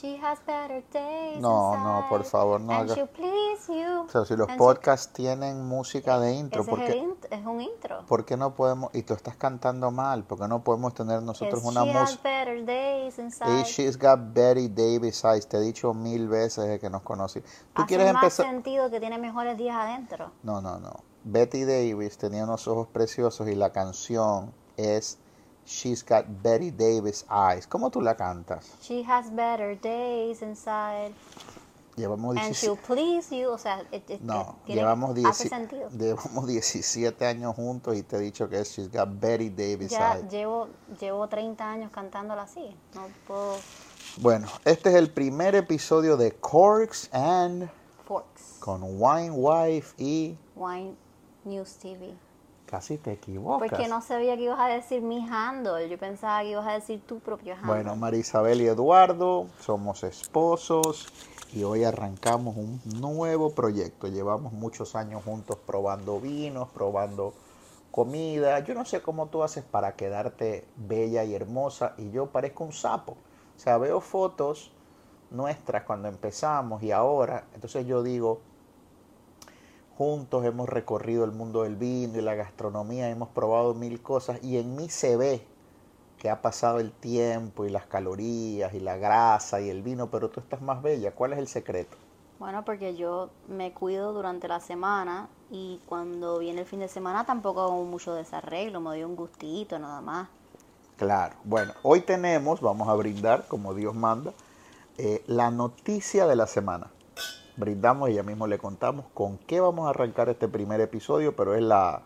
[0.00, 3.04] She has better days No, no, por favor, no haga- you.
[4.06, 7.26] O sea, si los And she- podcasts tienen música de intro, Ese ¿por es, int-
[7.30, 8.06] es un intro.
[8.06, 11.62] por qué no podemos, y tú estás cantando mal, ¿por qué no podemos tener nosotros
[11.64, 12.22] una she has música?
[12.22, 13.64] better days Y inside.
[13.64, 17.40] she's got Betty Davis eyes, te he dicho mil veces desde que nos conocí.
[17.40, 17.48] ¿Tú
[17.82, 18.46] Hace quieres más empezar?
[18.46, 20.30] sentido que tiene mejores días adentro.
[20.42, 20.92] No, no, no.
[21.24, 25.18] Betty Davis tenía unos ojos preciosos y la canción es
[25.66, 27.66] She's Got Betty Davis Eyes.
[27.66, 28.66] ¿Cómo tú la cantas?
[28.82, 31.12] She has better days inside.
[31.96, 33.50] Llevamos And 17, she'll please you.
[33.50, 35.88] O sea, it- it- no, tiene- llevamos, hace 10 sentido.
[35.90, 40.14] llevamos 17 años juntos y te he dicho que es She's Got Betty Davis Ya
[40.16, 40.30] Eyes.
[40.30, 40.68] llevo,
[41.00, 42.74] llevo 30 años cantándola así.
[42.94, 43.56] No puedo.
[44.18, 47.68] Bueno, este es el primer episodio de Corks and
[48.06, 48.56] Forks.
[48.60, 50.94] con Wine Wife y Wine
[51.44, 52.14] News TV.
[52.70, 53.68] Casi te equivocas.
[53.68, 55.88] Porque no sabía que ibas a decir mi handle.
[55.88, 57.68] Yo pensaba que ibas a decir tu propio handle.
[57.68, 61.08] Bueno, Marisabel y Eduardo somos esposos
[61.52, 64.06] y hoy arrancamos un nuevo proyecto.
[64.06, 67.34] Llevamos muchos años juntos probando vinos, probando
[67.90, 68.60] comida.
[68.60, 72.72] Yo no sé cómo tú haces para quedarte bella y hermosa y yo parezco un
[72.72, 73.16] sapo.
[73.56, 74.70] O sea, veo fotos
[75.30, 78.40] nuestras cuando empezamos y ahora, entonces yo digo,
[80.00, 84.56] juntos hemos recorrido el mundo del vino y la gastronomía, hemos probado mil cosas y
[84.56, 85.44] en mí se ve
[86.18, 90.30] que ha pasado el tiempo y las calorías y la grasa y el vino, pero
[90.30, 91.12] tú estás más bella.
[91.12, 91.98] ¿Cuál es el secreto?
[92.38, 97.26] Bueno, porque yo me cuido durante la semana y cuando viene el fin de semana
[97.26, 100.28] tampoco hago mucho desarreglo, me doy un gustito nada más.
[100.96, 101.34] Claro.
[101.44, 104.32] Bueno, hoy tenemos, vamos a brindar, como Dios manda,
[104.96, 106.90] eh, la noticia de la semana.
[107.60, 111.54] Brindamos y ya mismo le contamos con qué vamos a arrancar este primer episodio, pero
[111.54, 112.02] es la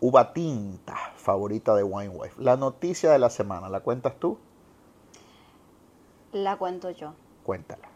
[0.00, 2.40] uva tinta favorita de Wine Wife.
[2.40, 4.38] La noticia de la semana, ¿la cuentas tú?
[6.32, 7.14] La cuento yo.
[7.44, 7.88] Cuéntala.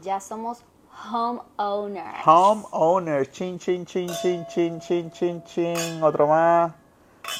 [0.00, 0.64] Ya somos
[1.12, 2.26] homeowners.
[2.26, 6.72] Homeowners, chin, chin, chin, chin, chin, chin, chin, chin, otro más.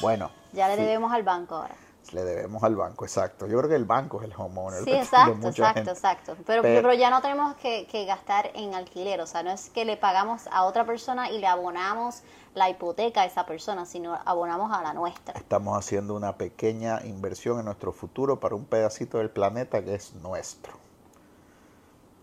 [0.01, 1.75] Bueno, Ya le sí, debemos al banco ahora.
[2.11, 3.47] Le debemos al banco, exacto.
[3.47, 5.91] Yo creo que el banco es el homeowner Sí, exacto, exacto, gente.
[5.91, 6.35] exacto.
[6.45, 9.69] Pero, Pero- pero ya no tenemos que, que gastar en alquiler, o sea, no es
[9.69, 12.21] que le pagamos a otra persona y le abonamos
[12.55, 15.33] la hipoteca a esa persona, sino abonamos a la nuestra.
[15.35, 20.13] Estamos haciendo una pequeña inversión en nuestro futuro para un pedacito del planeta que es
[20.15, 20.73] nuestro.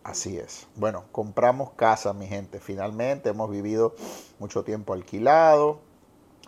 [0.05, 0.67] Así es.
[0.77, 2.59] Bueno, compramos casa, mi gente.
[2.61, 3.95] Finalmente hemos vivido
[4.39, 5.81] mucho tiempo alquilado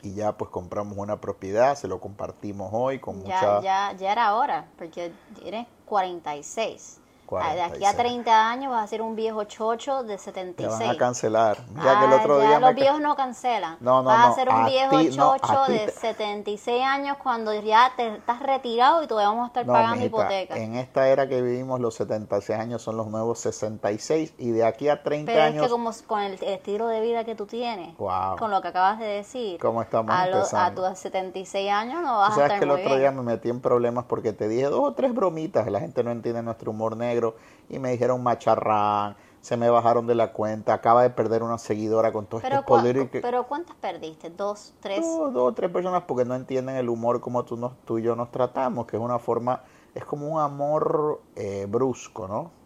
[0.03, 3.61] y ya pues compramos una propiedad, se lo compartimos hoy con Ya, mucha...
[3.63, 7.02] ya, ya era hora, porque tienes 46.
[7.41, 7.97] Ah, De aquí a 46.
[7.97, 10.81] 30 años vas a ser un viejo chocho de Te 76.
[10.89, 11.59] van a cancelar.
[11.75, 13.77] Mira que el Ah, otro ya día los me viejos no cancelan.
[13.81, 17.17] No, no, Vas no, a ser un a viejo ti- chocho de te- 76 años
[17.23, 20.57] cuando ya te estás retirado y todavía vamos a estar pagando mijita, hipoteca.
[20.59, 24.89] en esta era que vivimos los 76 años son los nuevos 66 y de aquí
[24.89, 27.97] a 30 Pero es años que como con el estilo de vida que tú tienes,
[27.99, 28.37] Wow.
[28.39, 32.19] con lo que acabas de decir, ¿Cómo estamos a, lo- a tus 76 años no
[32.19, 33.01] vas a sabes estar que el muy otro bien.
[33.01, 36.11] día me metí en problemas porque te dije dos o tres bromitas, la gente no
[36.11, 37.22] entiende nuestro humor negro
[37.69, 42.13] y me dijeron macharrán, se me bajaron de la cuenta, acaba de perder una seguidora
[42.13, 43.19] con todo pero, este político.
[43.23, 44.31] pero ¿cuántas perdiste?
[44.31, 44.75] ¿Dos?
[44.81, 45.01] ¿Tres?
[45.01, 48.03] Dos, dos o tres personas porque no entienden el humor como tú, nos, tú y
[48.03, 49.63] yo nos tratamos, que es una forma,
[49.95, 52.63] es como un amor eh, brusco, ¿no?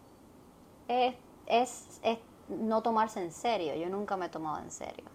[0.87, 1.15] es,
[1.47, 2.17] es, es
[2.49, 3.75] no tomarse en serio.
[3.75, 5.05] Yo nunca me he tomado en serio.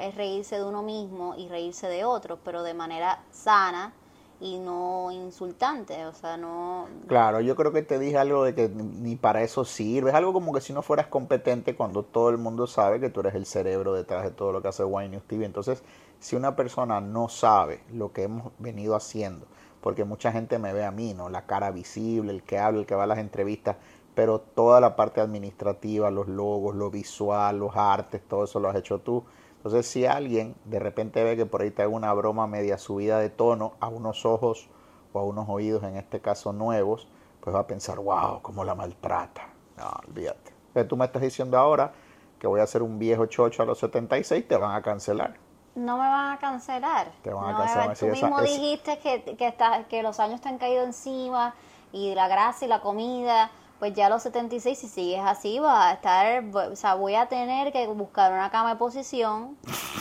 [0.00, 3.92] Es reírse de uno mismo y reírse de otros, pero de manera sana
[4.40, 6.06] y no insultante.
[6.06, 6.86] O sea, no.
[7.06, 10.10] Claro, yo creo que te dije algo de que ni para eso sirve.
[10.10, 13.20] Es algo como que si no fueras competente cuando todo el mundo sabe que tú
[13.20, 15.44] eres el cerebro detrás de todo lo que hace Wine News TV.
[15.44, 15.82] Entonces,
[16.20, 19.46] si una persona no sabe lo que hemos venido haciendo,
[19.80, 21.28] porque mucha gente me ve a mí, ¿no?
[21.28, 23.76] La cara visible, el que habla, el que va a las entrevistas,
[24.14, 28.76] pero toda la parte administrativa, los logos, lo visual, los artes, todo eso lo has
[28.76, 29.24] hecho tú.
[29.58, 33.18] Entonces, si alguien de repente ve que por ahí te hago una broma media subida
[33.18, 34.68] de tono a unos ojos
[35.12, 37.08] o a unos oídos, en este caso nuevos,
[37.40, 39.48] pues va a pensar, wow, cómo la maltrata.
[39.76, 40.54] No, olvídate.
[40.72, 41.92] Pero tú me estás diciendo ahora
[42.38, 45.34] que voy a ser un viejo chocho a los 76, te van a cancelar.
[45.74, 47.12] No me van a cancelar.
[47.22, 49.84] Te van a me cancelar, van- sí, Tú esa- mismo esa- dijiste que, que, está,
[49.88, 51.54] que los años te han caído encima
[51.92, 53.50] y la grasa y la comida.
[53.78, 56.44] Pues ya a los 76, si sigues así, vas a estar.
[56.72, 59.56] O sea, voy a tener que buscar una cama de posición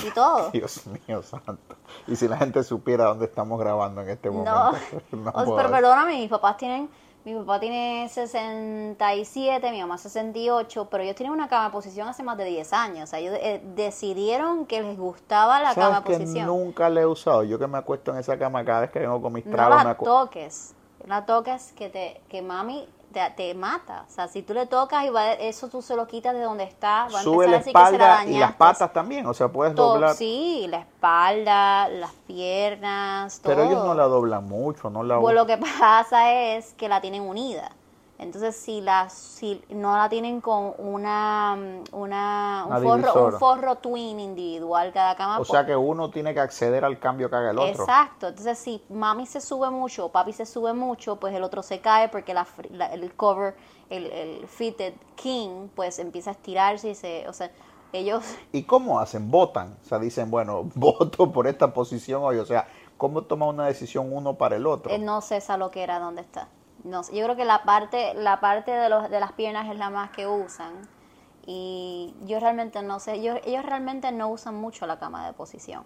[0.05, 0.49] y todo.
[0.53, 1.75] Dios mío santo.
[2.07, 4.51] Y si la gente supiera dónde estamos grabando en este momento.
[5.11, 6.89] No, no O- pero perdóname, mis papás tienen,
[7.23, 12.23] mi papá tiene 67, mi mamá 68, pero ellos tienen una cama de posición hace
[12.23, 13.03] más de 10 años.
[13.03, 16.47] O sea, ellos eh, decidieron que les gustaba la cama ¿Sabes de posición.
[16.47, 17.43] nunca la he usado?
[17.43, 19.77] Yo que me acuesto en esa cama cada vez que vengo con mis No tragos.
[19.77, 20.73] me la acu- toques.
[21.05, 24.05] la toques que te que mami te, te mata.
[24.07, 26.63] O sea, si tú le tocas y va, eso tú se lo quitas de donde
[26.63, 28.93] está, va a Sube empezar la a decir que se la espalda y las patas
[28.93, 30.15] también, o sea, puedes Todo, doblar.
[30.15, 33.55] Sí, la espalda, las piernas, todo.
[33.55, 37.01] Pero ellos no la doblan mucho, no la Pues lo que pasa es que la
[37.01, 37.71] tienen unida.
[38.19, 41.55] Entonces, si la si no la tienen con una,
[41.91, 46.09] una un, Una forro, un forro twin individual cada cama, O pues, sea que uno
[46.11, 47.83] tiene que acceder al cambio que haga el otro.
[47.85, 51.63] Exacto, entonces si mami se sube mucho o papi se sube mucho, pues el otro
[51.63, 53.55] se cae porque la, la- el cover,
[53.89, 57.51] el, el fitted king, pues empieza a estirarse y se, o sea,
[57.93, 59.31] ellos, ¿Y cómo hacen?
[59.31, 59.77] Votan.
[59.81, 62.37] O sea, dicen, bueno, voto por esta posición hoy.
[62.39, 62.67] O sea,
[62.97, 64.91] ¿cómo toma una decisión uno para el otro?
[64.95, 66.49] eh, no sé esa lo que era dónde está.
[66.87, 69.77] No sé, yo creo que la parte, la parte de, los, de las piernas es
[69.77, 70.73] la más que usan
[71.45, 75.83] y yo realmente no sé, yo- ellos realmente no usan mucho la cama de posición.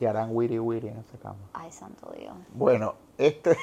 [0.00, 1.38] Y harán wiri wiri en esa cama.
[1.52, 2.34] Ay, santo Dios.
[2.54, 3.56] Bueno, este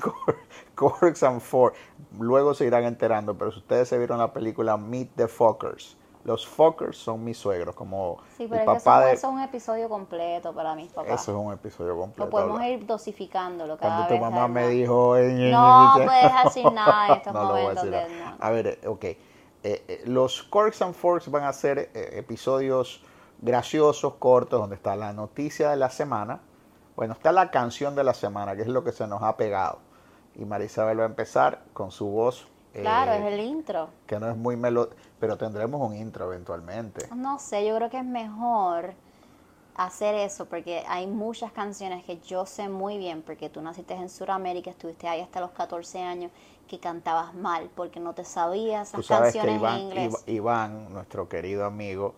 [0.74, 1.74] Corks and Four,
[2.18, 6.46] luego se irán enterando, pero si ustedes se vieron la película Meet the Fuckers, los
[6.46, 9.12] Fuckers son mis suegros, como Sí, el pero es que eso, papá de...
[9.12, 11.20] eso es un episodio completo para mis papás.
[11.22, 12.24] Eso es un episodio completo.
[12.24, 14.20] Lo podemos ir dosificándolo cada Cuando tu vez.
[14.22, 14.50] mamá ¿sabes?
[14.54, 15.14] me dijo...
[15.14, 18.08] "Ay, No ay, ay", puedes decir nada en estos No lo voy a momentos decir.
[18.08, 18.36] que no.
[18.38, 19.04] A ver, eh, ok.
[19.04, 19.18] Eh,
[19.62, 23.02] eh, los Corks and Forks van a ser eh, episodios
[23.40, 26.40] graciosos, cortos, donde está la noticia de la semana.
[26.96, 29.78] Bueno, está la canción de la semana, que es lo que se nos ha pegado.
[30.34, 32.46] Y Marisabel va a empezar con su voz.
[32.74, 33.90] Eh, Claro, es el intro.
[34.06, 34.90] Que no es muy melo...
[35.18, 37.08] Pero tendremos un intro eventualmente.
[37.14, 38.94] No sé, yo creo que es mejor
[39.74, 44.10] hacer eso porque hay muchas canciones que yo sé muy bien porque tú naciste en
[44.10, 46.30] Sudamérica, estuviste ahí hasta los 14 años
[46.68, 50.24] que cantabas mal porque no te sabías Tú las que canciones Iván, en inglés.
[50.26, 52.14] Iván, nuestro querido amigo,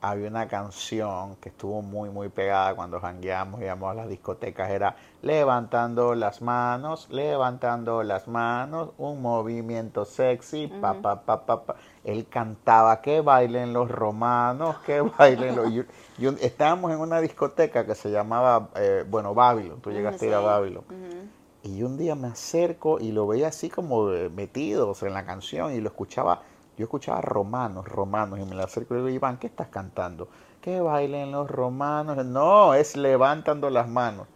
[0.00, 4.96] había una canción que estuvo muy, muy pegada cuando jangueamos, íbamos a las discotecas, era
[5.22, 11.76] levantando las manos, levantando las manos, un movimiento sexy, pa, pa, pa, pa, pa.
[12.04, 15.70] Él cantaba que bailen los romanos, que bailen los...
[15.70, 15.84] y-
[16.18, 20.28] y un- estábamos en una discoteca que se llamaba, eh, bueno, Babylon, tú llegaste a
[20.28, 20.40] ir a.
[20.40, 20.84] Babylon.
[20.88, 21.28] Ujú.
[21.64, 24.04] Y un día me acerco y lo veía así como
[24.34, 26.42] metido o sea, en la canción y lo escuchaba,
[26.76, 30.28] yo escuchaba romanos, romanos, y me le acerco y le digo, Iván, ¿qué estás cantando?
[30.60, 32.24] Que bailen los romanos.
[32.26, 34.26] No, es levantando las manos.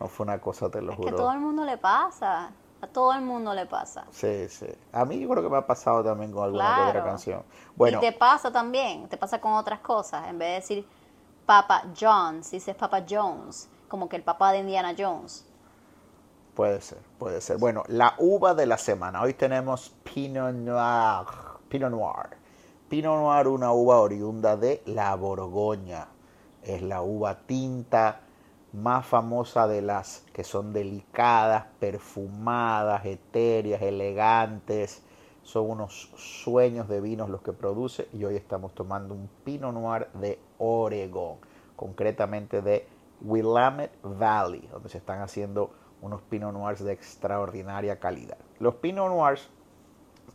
[0.00, 1.16] No fue una cosa, te lo Es que juro.
[1.16, 2.50] a todo el mundo le pasa.
[2.80, 4.06] A todo el mundo le pasa.
[4.10, 4.66] Sí, sí.
[4.92, 7.42] A mí yo creo que me ha pasado también con alguna que otra canción.
[7.76, 10.26] Bueno, Y te pasa también, te pasa con otras cosas.
[10.26, 10.88] En vez de decir
[11.46, 15.46] Papa Jones, dices Papa Jones, como que el papá de Indiana Jones.
[16.54, 17.58] Puede ser, puede ser.
[17.58, 19.22] Bueno, la uva de la semana.
[19.22, 21.51] Hoy tenemos Pinot Noir.
[21.72, 22.36] Pinot Noir.
[22.90, 26.06] Pinot Noir, una uva oriunda de la Borgoña.
[26.62, 28.20] Es la uva tinta
[28.74, 35.02] más famosa de las que son delicadas, perfumadas, etéreas, elegantes.
[35.44, 40.08] Son unos sueños de vinos los que produce y hoy estamos tomando un Pinot Noir
[40.12, 41.38] de Oregón,
[41.74, 42.86] concretamente de
[43.22, 45.70] Willamette Valley, donde se están haciendo
[46.02, 48.36] unos Pinot Noirs de extraordinaria calidad.
[48.58, 49.48] Los Pinot Noirs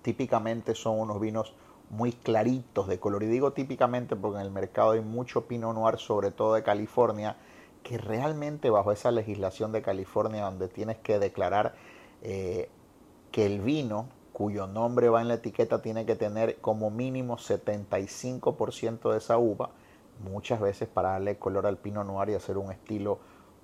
[0.07, 1.54] típicamente son unos vinos
[1.89, 3.24] muy claritos de color.
[3.24, 7.36] Y digo típicamente porque en el mercado hay mucho Pinot Noir, sobre todo de California,
[7.83, 11.75] que realmente bajo esa legislación de California donde tienes que declarar
[12.21, 12.69] eh,
[13.33, 19.11] que el vino cuyo nombre va en la etiqueta tiene que tener como mínimo 75%
[19.11, 19.71] de esa uva,
[20.23, 23.19] muchas veces para darle color al Pinot Noir y hacer un estilo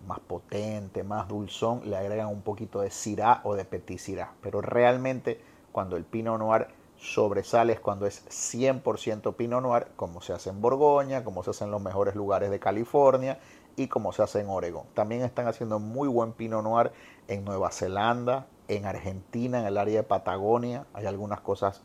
[0.05, 4.33] más potente, más dulzón, le agregan un poquito de Syrah o de Petit Syrah.
[4.41, 10.32] Pero realmente cuando el Pinot Noir sobresale es cuando es 100% Pinot Noir, como se
[10.32, 13.39] hace en Borgoña, como se hace en los mejores lugares de California
[13.75, 14.86] y como se hace en Oregón.
[14.94, 16.92] También están haciendo muy buen Pinot Noir
[17.27, 20.86] en Nueva Zelanda, en Argentina, en el área de Patagonia.
[20.94, 21.82] Hay algunas cosas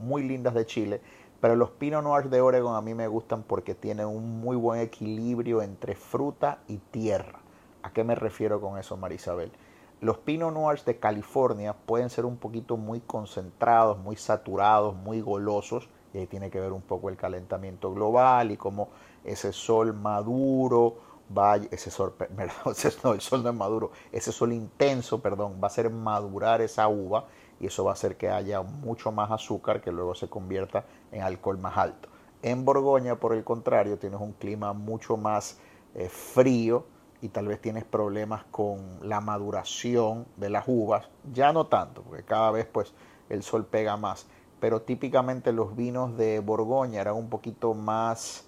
[0.00, 1.00] muy lindas de Chile.
[1.40, 4.80] Pero los Pinot Noirs de Oregon a mí me gustan porque tienen un muy buen
[4.80, 7.38] equilibrio entre fruta y tierra.
[7.84, 9.52] ¿A qué me refiero con eso, Marisabel?
[10.00, 15.88] Los Pinot Noirs de California pueden ser un poquito muy concentrados, muy saturados, muy golosos,
[16.14, 18.90] y ahí tiene que ver un poco el calentamiento global y cómo
[19.24, 20.98] ese sol maduro
[21.36, 25.54] va, ese sol, perdón, ese, no, el sol no es maduro, ese sol intenso, perdón,
[25.54, 27.26] va a hacer madurar esa uva
[27.58, 31.22] y eso va a hacer que haya mucho más azúcar que luego se convierta en
[31.22, 32.08] alcohol más alto.
[32.42, 35.58] En Borgoña, por el contrario, tienes un clima mucho más
[35.96, 36.86] eh, frío,
[37.20, 42.24] y tal vez tienes problemas con la maduración de las uvas, ya no tanto, porque
[42.24, 42.92] cada vez pues
[43.28, 44.26] el sol pega más,
[44.60, 48.46] pero típicamente los vinos de Borgoña eran un poquito más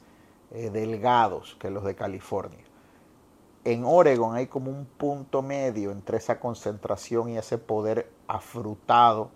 [0.53, 2.65] eh, delgados que los de California.
[3.65, 9.31] en Oregon hay como un punto medio entre esa concentración y ese poder afrutado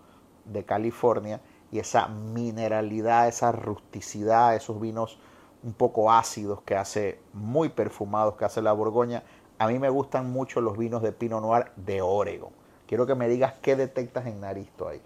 [0.45, 5.19] de California y esa mineralidad, esa rusticidad, esos vinos
[5.65, 9.23] un poco ácidos que hace, muy perfumados que hace la Borgoña.
[9.57, 12.51] A mí me gustan mucho los vinos de Pinot Noir de Oregon.
[12.85, 15.01] Quiero que me digas qué detectas en Naristo ahí.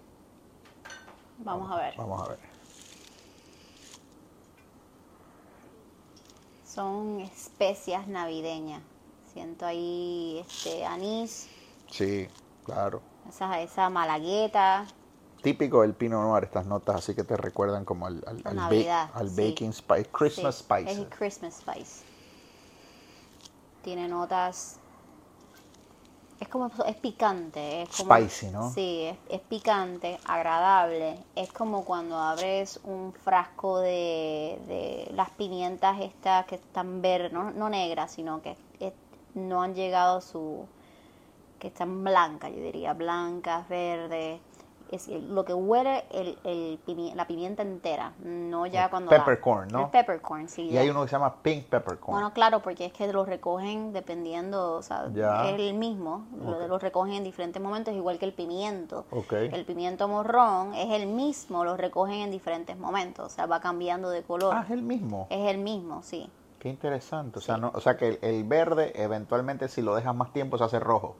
[1.38, 1.94] Vamos a ver.
[1.96, 2.38] Vamos a ver.
[6.62, 8.82] Son especias navideñas.
[9.32, 11.48] Siento ahí este anís.
[11.88, 12.28] Sí,
[12.64, 13.00] claro.
[13.26, 14.86] Esa, esa malagueta.
[15.42, 19.08] Típico del Pinot Noir estas notas, así que te recuerdan como al, al, al, Navidad,
[19.12, 19.36] ba- al sí.
[19.50, 20.92] baking spice, Christmas Sí, spices.
[20.92, 22.04] Es el Christmas spice.
[23.82, 24.78] Tiene notas.
[26.40, 26.70] Es como.
[26.86, 27.82] Es picante.
[27.82, 28.70] Es como, Spicy, ¿no?
[28.70, 31.24] Sí, es, es picante, agradable.
[31.36, 37.50] Es como cuando abres un frasco de, de las pimientas estas que están verdes, no,
[37.50, 38.92] no negras, sino que es-
[39.34, 40.66] no han llegado a su.
[41.60, 44.40] que están blancas, yo diría, blancas, verdes.
[44.90, 49.08] Es lo que huele el, el pimi- la pimienta entera, no ya cuando...
[49.10, 49.84] peppercorn, ¿no?
[49.84, 50.62] El peppercorn, sí.
[50.62, 50.80] Y ya.
[50.80, 52.12] hay uno que se llama pink peppercorn.
[52.12, 55.48] Bueno, claro, porque es que los recogen dependiendo, o sea, Ya.
[55.48, 56.68] es el mismo, lo Ok.
[56.68, 59.04] los recogen en diferentes momentos, igual que el pimiento.
[59.30, 64.10] El pimiento morrón es el mismo, lo recogen en diferentes momentos, o sea, va cambiando
[64.10, 64.54] de color.
[64.56, 65.28] Ah, es el mismo.
[65.30, 66.28] Es el mismo, sí.
[66.58, 67.38] Qué interesante.
[67.38, 70.58] O sea, no, o sea que el, el verde eventualmente si lo dejas más tiempo
[70.58, 71.14] se hace rojo.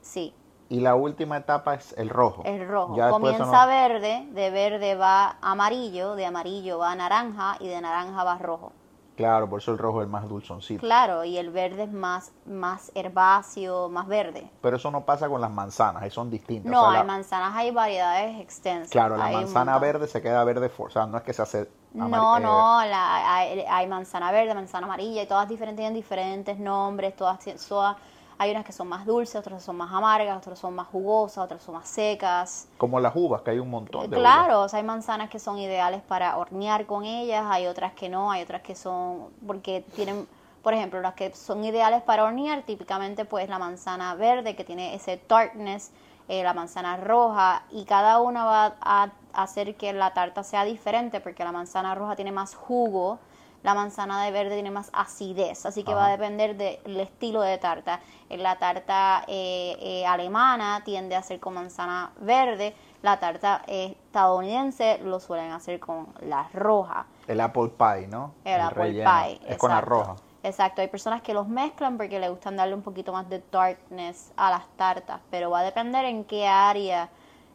[0.00, 0.34] Sí,
[0.68, 2.42] Y la última etapa es el rojo.
[2.44, 2.96] es rojo.
[2.96, 8.24] Ya Comienza no- verde, de verde va amarillo, de amarillo va naranja y de naranja
[8.24, 8.72] va rojo.
[9.16, 10.80] Claro, por eso el rojo es el más dulzoncito.
[10.80, 14.50] Claro, y el verde es más, más herbáceo, más verde.
[14.60, 16.72] Pero eso no pasa con las manzanas, ahí son distintas.
[16.72, 18.90] No, O sea, hay la- manzanas, hay variedades extensas.
[18.90, 21.68] Claro, la manzana verde se queda verde, for- o sea, no es que se hace
[21.92, 22.06] No,
[22.38, 27.14] eh, no, la- hay, hay manzana verde, manzana amarilla y todas diferentes tienen diferentes nombres,
[27.14, 27.96] todas, todas-
[28.38, 31.62] hay unas que son más dulces, otras son más amargas, otras son más jugosas, otras
[31.62, 32.68] son más secas.
[32.78, 34.20] Como las uvas, que hay un montón de uvas.
[34.20, 38.08] Claro, o sea, hay manzanas que son ideales para hornear con ellas, hay otras que
[38.08, 40.26] no, hay otras que son porque tienen,
[40.62, 44.94] por ejemplo, las que son ideales para hornear, típicamente pues la manzana verde que tiene
[44.94, 45.92] ese tartness,
[46.28, 51.20] eh, la manzana roja y cada una va a hacer que la tarta sea diferente
[51.20, 53.18] porque la manzana roja tiene más jugo,
[53.64, 57.56] la manzana de verde tiene más acidez, así que va a depender del estilo de
[57.56, 57.98] tarta.
[58.28, 63.96] En la tarta eh, eh, alemana tiende a ser con manzana verde, la tarta eh,
[64.06, 68.34] estadounidense lo suelen hacer con la roja, El apple pie, ¿no?
[68.44, 69.10] el, apple relleno.
[69.10, 69.40] pie.
[69.48, 69.90] Es con la exacto.
[69.90, 70.16] roja.
[70.42, 74.30] Exacto, hay personas que los mezclan porque les gustan darle un poquito más de tartness
[74.36, 77.08] a las tartas, pero va a depender en qué área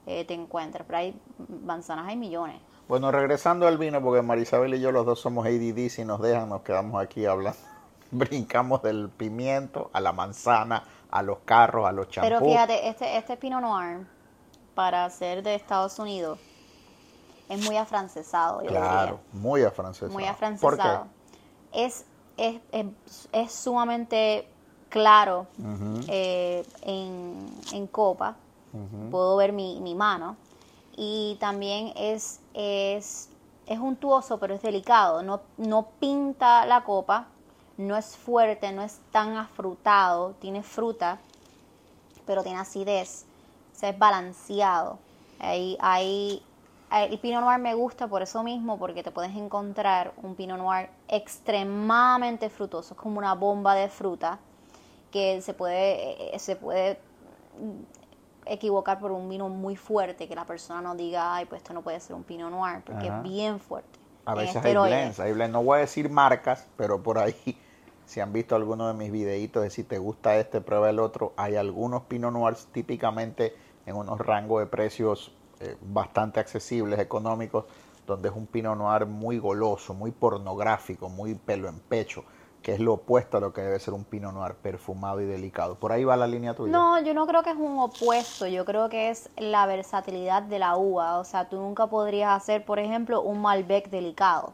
[0.08, 0.88] eh, te encuentres.
[0.88, 1.22] Pero hay
[1.64, 2.60] manzanas, hay millones.
[2.90, 6.50] Bueno, regresando al vino, porque Marisabel y yo los dos somos ADD, si nos dejan
[6.50, 7.60] nos quedamos aquí hablando.
[8.12, 12.32] Brincamos del pimiento a la manzana, a los carros, a los champús.
[12.32, 14.08] Pero fíjate, este, este Pinot Noir,
[14.74, 16.40] para ser de Estados Unidos,
[17.48, 20.12] es muy afrancesado, yo Claro, muy afrancesado.
[20.12, 20.30] Muy ¿Por qué?
[20.32, 21.08] afrancesado.
[21.72, 22.06] Es,
[22.38, 22.88] es, es,
[23.32, 24.48] es sumamente
[24.90, 25.46] claro
[26.08, 28.36] eh, en, en copa.
[29.12, 30.38] Puedo ver mi, mi mano.
[31.00, 33.30] Y también es, es,
[33.68, 35.24] es untuoso, pero es delicado.
[35.24, 37.28] No, no pinta la copa,
[37.78, 40.34] no es fuerte, no es tan afrutado.
[40.42, 41.20] Tiene fruta,
[42.26, 43.26] pero tiene acidez.
[43.76, 45.00] O sea, es balanceado.
[45.40, 46.42] Hay, hay-
[46.92, 50.90] el Pinot Noir me gusta por eso mismo, porque te puedes encontrar un Pinot Noir
[51.08, 52.94] extremadamente frutoso.
[52.96, 54.40] Es como una bomba de fruta
[55.12, 57.00] que se puede, eh, se puede
[58.50, 61.82] equivocar por un vino muy fuerte, que la persona no diga, ay, pues esto no
[61.82, 63.18] puede ser un Pinot Noir, porque Ajá.
[63.18, 64.00] es bien fuerte.
[64.26, 65.54] A veces hay blends, hay blends.
[65.54, 67.36] No voy a decir marcas, pero por ahí,
[68.06, 71.34] si han visto alguno de mis videitos de si te gusta este, prueba el otro,
[71.38, 77.66] hay algunos Pinot Noirs típicamente en unos rangos de precios eh, bastante accesibles, económicos,
[78.06, 82.24] donde es un Pinot Noir muy goloso, muy pornográfico, muy pelo en pecho,
[82.62, 85.76] que es lo opuesto a lo que debe ser un Pinot Noir perfumado y delicado.
[85.76, 86.72] Por ahí va la línea tuya.
[86.72, 90.60] No, yo no creo que es un opuesto, yo creo que es la versatilidad de
[90.60, 91.20] la uva.
[91.20, 94.54] O sea, tú nunca podrías hacer, por ejemplo, un Malbec delicado.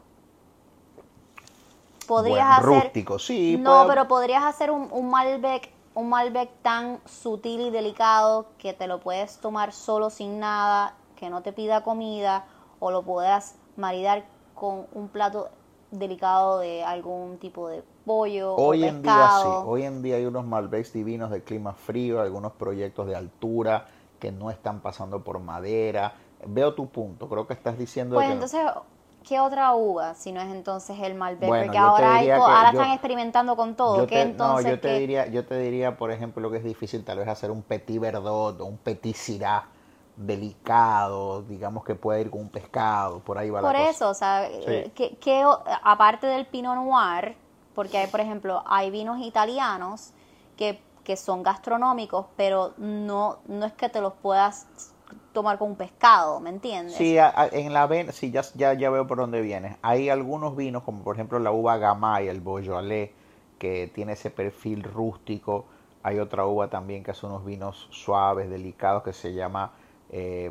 [2.06, 2.84] Podrías Buen hacer...
[2.84, 3.56] rústico, sí.
[3.58, 8.86] No, pero podrías hacer un, un Malbec, un Malbec tan sutil y delicado que te
[8.86, 12.44] lo puedes tomar solo sin nada, que no te pida comida,
[12.78, 15.48] o lo puedas maridar con un plato
[15.90, 20.24] delicado de algún tipo de pollo Hoy o en día sí, hoy en día hay
[20.26, 23.86] unos Malbecs divinos de clima frío, algunos proyectos de altura
[24.20, 26.14] que no están pasando por madera.
[26.46, 28.60] Veo tu punto, creo que estás diciendo Pues que entonces,
[29.28, 31.48] ¿qué otra uva si no es entonces el Malbec?
[31.48, 33.96] Bueno, Porque ahora, hay que ahora yo- están experimentando con todo.
[33.98, 34.64] Yo ¿Qué te, entonces?
[34.64, 37.28] no, yo te qué- diría, yo te diría, por ejemplo, que es difícil tal vez
[37.28, 39.68] hacer un petit verdot o un petit syrah
[40.16, 43.90] delicado, digamos que puede ir con un pescado, por ahí va la Por cosa.
[43.90, 47.36] eso, o sea, eh, ¿qué- qué o- aparte del Pinot Noir,
[47.74, 50.12] porque hay, por ejemplo, hay vinos italianos
[50.56, 54.66] que, que son gastronómicos, pero no, no es que te los puedas
[55.32, 56.94] tomar con un pescado, ¿me entiendes?
[56.96, 57.16] Sí,
[57.52, 59.76] en la ven, sí, ya, ya, ya veo por dónde vienes.
[59.82, 63.10] Hay algunos vinos, como por ejemplo la uva Gamay, el Beaujolais,
[63.58, 65.66] que tiene ese perfil rústico.
[66.02, 69.72] Hay otra uva también que hace unos vinos suaves, delicados, que se llama
[70.10, 70.50] eh,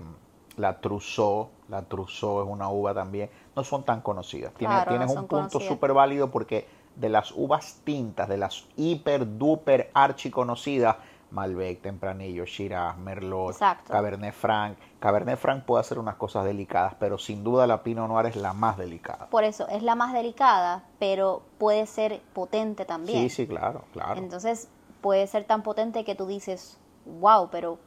[0.57, 1.49] la Trousseau.
[1.69, 3.29] La Trousseau es una uva también.
[3.55, 4.53] No son tan conocidas.
[4.53, 5.67] Claro, tienes un punto conocidas.
[5.67, 10.97] súper válido porque de las uvas tintas, de las hiper duper archiconocidas,
[11.31, 13.91] Malbec, Tempranillo, Shiraz, Merlot, Exacto.
[13.91, 14.77] Cabernet Franc.
[14.99, 18.53] Cabernet Franc puede hacer unas cosas delicadas, pero sin duda la Pinot Noir es la
[18.53, 19.27] más delicada.
[19.27, 23.23] Por eso, es la más delicada, pero puede ser potente también.
[23.23, 24.19] Sí, sí, claro, claro.
[24.19, 24.69] Entonces,
[25.01, 26.77] puede ser tan potente que tú dices,
[27.19, 27.79] wow, pero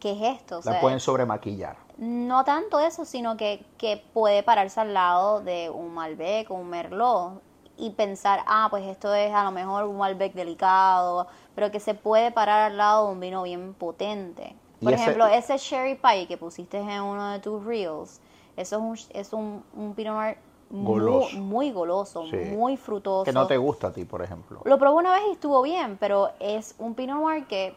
[0.00, 0.56] ¿qué es esto?
[0.56, 1.76] O la sea, pueden sobremaquillar.
[1.98, 6.68] No tanto eso, sino que, que puede pararse al lado de un Malbec o un
[6.68, 7.40] Merlot
[7.78, 11.94] y pensar, ah, pues esto es a lo mejor un Malbec delicado, pero que se
[11.94, 14.54] puede parar al lado de un vino bien potente.
[14.82, 18.20] Por ese- ejemplo, ese Sherry Pie que pusiste en uno de tus reels,
[18.56, 21.36] eso es un, es un, un Pinot Noir muy Goloso.
[21.38, 22.36] muy goloso, Sí.
[22.36, 23.24] muy frutoso.
[23.24, 24.60] Que no te gusta a ti, por ejemplo.
[24.64, 27.74] Lo probé una vez y estuvo bien, pero es un Pinot Noir que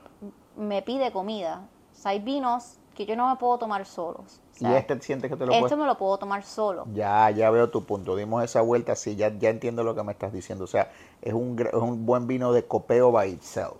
[0.57, 1.61] me pide comida.
[1.99, 4.39] O sea, hay vinos que yo no me puedo tomar solos.
[4.61, 5.77] O Y este sientes que te lo esto puedes...
[5.77, 6.85] me lo puedo tomar solo.
[6.93, 8.15] Ya, ya veo tu punto.
[8.15, 10.63] Dimos esa vuelta, sí, ya, ya entiendo lo que me estás diciendo.
[10.63, 10.89] O sea,
[11.21, 13.75] es un, es un buen vino de copeo by itself.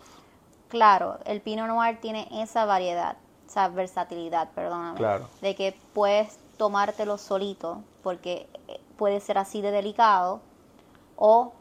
[0.68, 3.16] Claro, el Pinot Noir tiene esa variedad,
[3.48, 4.98] esa versatilidad, perdóname.
[4.98, 5.30] Claro.
[5.42, 10.42] De que puedes tomártelo solito, porque eh, puede ser así de delicado,
[11.16, 11.54] o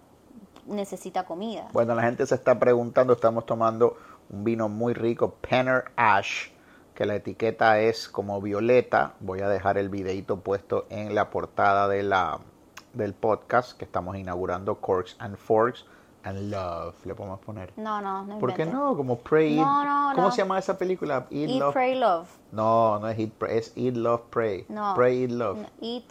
[0.67, 1.69] necesita comida.
[1.73, 3.97] Bueno, la gente se está preguntando, estamos tomando
[4.31, 6.49] un vino muy rico, Penner Ash,
[6.95, 9.15] que la etiqueta es como violeta.
[9.21, 12.41] Voy a dejar el videito puesto en la portada de la,
[12.93, 15.87] del podcast que estamos inaugurando, Corks and Forks
[16.25, 16.95] and Love.
[17.07, 17.73] Le podemos poner.
[17.77, 18.97] No, no, no ¿Por qué no?
[18.97, 20.33] Como Pray, No, no, ¿Cómo no.
[20.33, 21.27] se llama esa película?
[21.31, 21.73] Eat, Eat, Love.
[21.73, 22.29] Pray, Love.
[22.53, 24.67] No, no es Eat, Pray, es Eat, Love, Pray.
[24.69, 24.95] No.
[24.95, 25.59] Pray, Eat, Love.
[25.81, 26.05] Eat,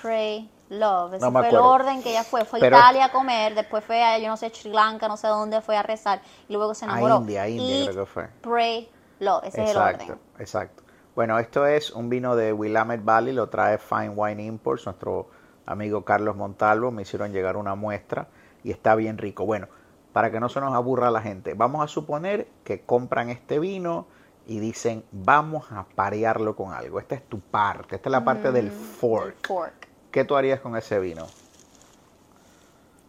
[0.00, 1.14] Pray, Love.
[1.14, 2.44] Ese No fue el orden que ella fue.
[2.44, 5.28] Fue a Italia a comer, después fue a, yo no sé, Sri Lanka, no sé
[5.28, 6.20] dónde, fue a rezar.
[6.48, 7.16] Y luego se A enamoró.
[7.16, 8.28] India, a India Eat, creo que fue.
[8.40, 9.44] Pray, Love.
[9.44, 10.20] Ese Exacto, es el orden.
[10.38, 10.82] exacto.
[11.14, 15.28] Bueno, esto es un vino de Willamette Valley, lo trae Fine Wine Imports, nuestro
[15.66, 18.28] amigo Carlos Montalvo, me hicieron llegar una muestra
[18.64, 19.44] y está bien rico.
[19.44, 19.68] Bueno,
[20.12, 24.06] para que no se nos aburra la gente, vamos a suponer que compran este vino
[24.46, 26.98] y dicen, vamos a parearlo con algo.
[26.98, 29.36] Esta es tu parte, esta es la parte del fork.
[29.36, 29.91] Mm, Fork.
[30.12, 31.32] ¿Qué tú harías con ese vino?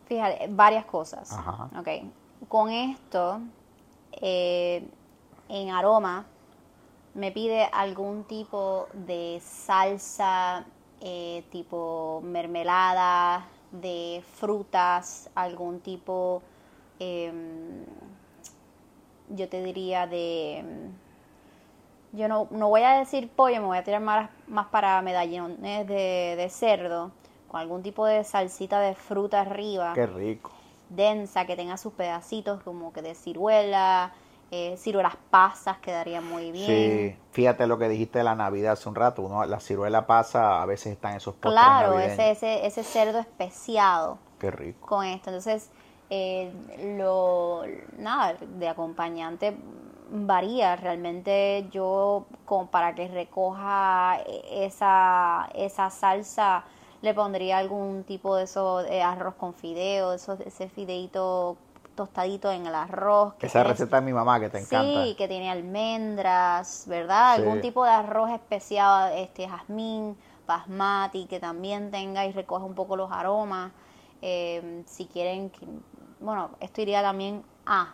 [0.05, 1.31] Fíjate, varias cosas.
[1.31, 1.69] Ajá.
[1.79, 1.87] Ok.
[2.49, 3.39] Con esto,
[4.21, 4.87] eh,
[5.49, 6.25] en aroma,
[7.15, 10.65] me pide algún tipo de salsa,
[11.01, 16.43] eh, tipo mermelada, de frutas, algún tipo,
[16.99, 17.85] em,
[19.29, 20.59] yo te diría de...
[20.59, 20.91] em,
[22.13, 25.87] Yo no, no voy a decir pollo, me voy a tirar más, más para medallones
[25.87, 27.11] de, de cerdo,
[27.47, 30.51] con algún tipo de salsita de fruta arriba Qué rico.
[30.89, 34.13] densa, que tenga sus pedacitos como que de ciruela,
[34.51, 36.65] eh, ciruelas pasas quedarían muy bien.
[36.67, 39.23] Sí, fíjate lo que dijiste de la Navidad hace un rato.
[39.23, 44.19] Uno, la ciruela pasa, a veces está en esos Claro, ese, ese, ese cerdo especiado
[44.39, 44.87] Qué rico.
[44.87, 45.29] con esto.
[45.31, 45.71] Entonces,
[46.15, 46.51] eh,
[46.97, 47.63] lo,
[47.97, 49.57] nada, de acompañante
[50.11, 50.75] varía.
[50.75, 54.19] Realmente yo, como para que recoja
[54.51, 56.63] esa, esa salsa,
[57.01, 61.57] le pondría algún tipo de eso, de arroz con fideo, eso, ese fideito
[61.95, 63.33] tostadito en el arroz.
[63.35, 65.03] que Esa tiene- receta de mi mamá que te encanta.
[65.03, 67.35] Sí, que tiene almendras, ¿verdad?
[67.35, 67.41] Sí.
[67.41, 70.15] Algún tipo de arroz especial, este jazmín,
[70.47, 73.71] basmati, que también tenga y recoja un poco los aromas.
[74.25, 75.51] Eh, si quieren,
[76.23, 77.93] bueno, esto iría también a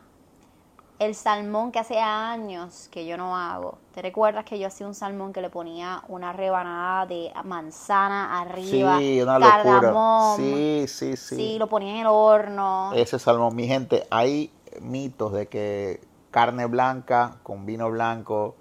[1.00, 3.78] el salmón que hace años que yo no hago.
[3.94, 9.00] ¿Te recuerdas que yo hacía un salmón que le ponía una rebanada de manzana arriba?
[9.00, 10.36] Sí, una locura.
[10.36, 11.36] Sí, sí, sí.
[11.36, 12.92] Sí, lo ponía en el horno.
[12.94, 18.56] Ese salmón, mi gente, hay mitos de que carne blanca con vino blanco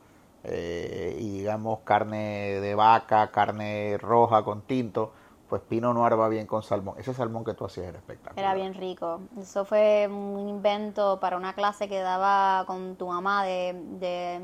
[0.45, 5.13] eh, y digamos carne de vaca, carne roja con tinto,
[5.49, 6.97] pues Pinot Noir va bien con salmón.
[6.99, 8.39] Ese salmón que tú hacías era espectacular.
[8.39, 9.21] Era bien rico.
[9.39, 14.41] Eso fue un invento para una clase que daba con tu mamá de, de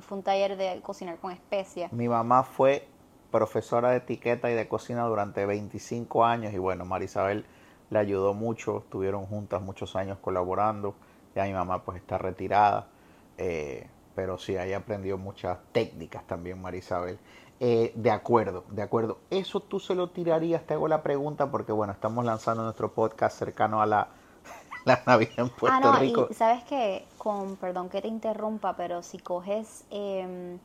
[0.00, 1.92] fue un taller de cocinar con especias.
[1.92, 2.88] Mi mamá fue
[3.30, 7.44] profesora de etiqueta y de cocina durante 25 años y bueno, Marisabel
[7.90, 10.94] le ayudó mucho, estuvieron juntas muchos años colaborando,
[11.34, 12.88] ya mi mamá pues está retirada,
[13.36, 17.18] eh, pero sí, ahí aprendió muchas técnicas también Marisabel.
[17.60, 19.18] Eh, de acuerdo, de acuerdo.
[19.30, 23.36] Eso tú se lo tirarías, te hago la pregunta porque bueno, estamos lanzando nuestro podcast
[23.36, 24.08] cercano a la,
[24.84, 26.28] la Navidad en Puerto ah, no, Rico.
[26.30, 30.56] Y sabes que, con, perdón que te interrumpa, pero si coges eh,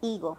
[0.00, 0.38] higo,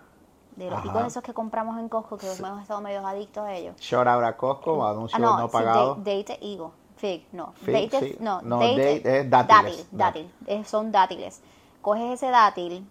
[0.55, 3.75] de los higos esos que compramos en Costco, que hemos estado medio adictos a ellos.
[3.79, 5.95] Shout out a Costco, ah, anuncio no, no pagado.
[5.95, 7.53] Sí, date higo, fig, no.
[7.63, 8.17] Fig, date, sí.
[8.19, 9.87] no, No, date, date es dátiles.
[9.91, 11.41] dátil, dátil, eh, son dátiles.
[11.81, 12.85] Coges ese dátil,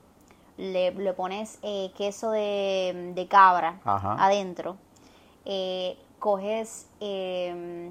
[0.59, 4.17] le, le pones eh, queso de, de cabra Ajá.
[4.23, 4.77] adentro,
[5.45, 7.91] eh, coges, eh,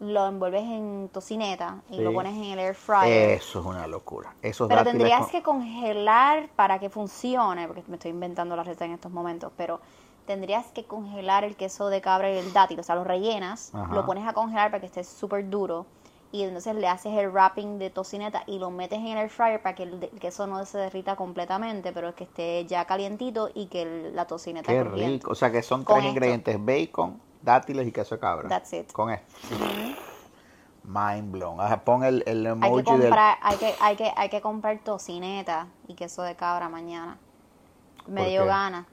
[0.00, 3.30] lo envuelves en tocineta y lo pones en el air fryer.
[3.30, 4.34] Eso es una locura.
[4.42, 8.84] Esos Pero tendrías con- que congelar para que funcione, porque me estoy inventando la receta
[8.84, 9.80] en estos momentos, pero
[10.26, 13.94] tendrías que congelar el queso de cabra y el dátil, o sea, lo rellenas, Ajá.
[13.94, 15.86] lo pones a congelar para que esté súper duro
[16.32, 19.62] y entonces le haces el wrapping de tocineta y lo metes en el air fryer
[19.62, 23.82] para que el, queso no se derrita completamente, pero que esté ya calientito y que
[23.82, 25.30] el- la tocineta Qué rico.
[25.30, 26.10] O sea que son Con tres esto.
[26.10, 28.48] ingredientes: bacon, dátiles y queso de cabra.
[28.48, 28.92] That's it.
[28.92, 29.26] Con esto.
[30.84, 31.60] Mind blown.
[31.60, 33.00] Ajá, pon el, el Hay emoji que del.
[33.00, 37.18] comprar, hay que, hay que, hay que comprar tocineta y queso de cabra mañana.
[38.06, 38.86] Me ¿Por dio ganas.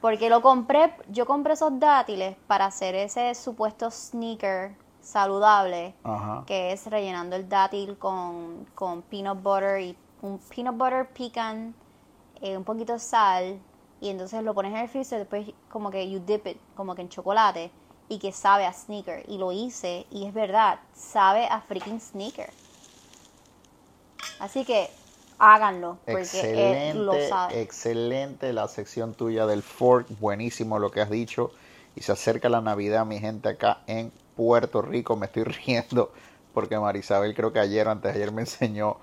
[0.00, 6.44] Porque lo compré, yo compré esos dátiles para hacer ese supuesto sneaker saludable, Ajá.
[6.46, 11.74] que es rellenando el dátil con, con peanut butter y un peanut butter pecan,
[12.40, 13.58] eh, un poquito de sal,
[14.00, 17.02] y entonces lo pones en el freezer, después como que you dip it, como que
[17.02, 17.70] en chocolate,
[18.08, 19.24] y que sabe a sneaker.
[19.28, 22.50] Y lo hice, y es verdad, sabe a freaking sneaker.
[24.40, 24.90] Así que
[25.38, 27.60] háganlo, porque eh, lo Excelente, sabe.
[27.62, 31.50] excelente la sección tuya del fork, buenísimo lo que has dicho.
[31.94, 35.16] Y se acerca la Navidad, mi gente, acá en Puerto Rico.
[35.16, 36.12] Me estoy riendo
[36.52, 38.98] porque Marisabel creo que ayer o antes de ayer me enseñó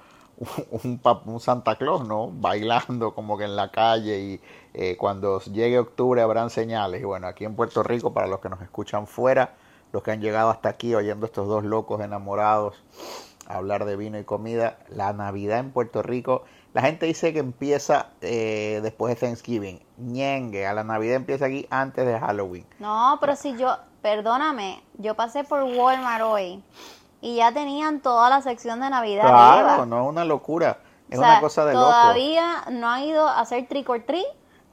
[0.72, 2.32] un, un Santa Claus, ¿no?
[2.32, 4.42] Bailando como que en la calle y
[4.74, 7.02] eh, cuando llegue octubre habrán señales.
[7.02, 9.56] Y bueno, aquí en Puerto Rico, para los que nos escuchan fuera,
[9.92, 12.82] los que han llegado hasta aquí oyendo estos dos locos enamorados,
[13.48, 14.78] hablar de vino y comida.
[14.90, 19.82] La Navidad en Puerto Rico, la gente dice que empieza eh, después de Thanksgiving.
[19.98, 22.66] Ñengue, a la Navidad empieza aquí antes de Halloween.
[22.78, 26.64] No, pero si yo, perdóname, yo pasé por Walmart hoy
[27.22, 31.22] y ya tenían toda la sección de Navidad Claro, no es una locura, es O
[31.22, 31.86] sea, una cosa de loco.
[31.86, 34.26] Todavía no ha ido a hacer trick or treat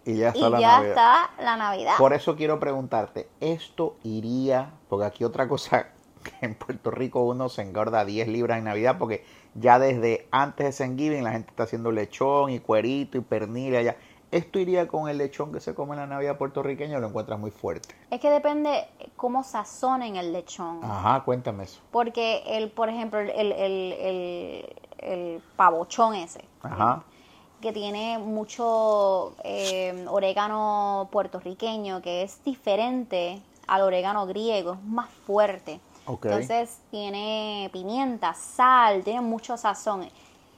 [0.05, 0.89] Y ya está y la ya Navidad.
[0.89, 1.95] está la Navidad.
[1.99, 4.71] Por eso quiero preguntarte, ¿esto iría?
[4.89, 5.89] Porque aquí otra cosa,
[6.23, 10.67] que en Puerto Rico uno se engorda 10 libras en Navidad porque ya desde antes
[10.79, 13.97] de Thanksgiving la gente está haciendo lechón y cuerito y pernil y allá.
[14.37, 17.39] ¿Esto iría con el lechón que se come en la Navidad puertorriqueña o lo encuentras
[17.39, 17.95] muy fuerte?
[18.11, 20.81] Es que depende cómo sazonen el lechón.
[20.85, 21.81] Ajá, cuéntame eso.
[21.91, 27.03] Porque el, por ejemplo, el, el, el, el- pavochón ese, Ajá.
[27.63, 35.81] que tiene mucho eh, orégano puertorriqueño, que es diferente al orégano griego, es más fuerte.
[36.05, 36.27] Ok.
[36.27, 40.07] Entonces tiene pimienta, sal, tiene mucho sazón.